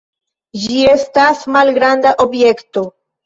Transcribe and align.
Ĝi 0.61 0.79
estas 0.93 1.43
malgranda 1.57 2.15
objekto. 2.27 2.85